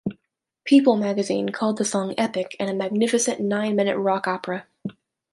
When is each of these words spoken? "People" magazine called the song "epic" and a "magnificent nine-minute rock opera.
"People" 0.65 0.95
magazine 0.97 1.49
called 1.49 1.77
the 1.77 1.85
song 1.85 2.15
"epic" 2.17 2.55
and 2.59 2.71
a 2.71 2.73
"magnificent 2.73 3.39
nine-minute 3.39 3.99
rock 3.99 4.25
opera. 4.27 4.65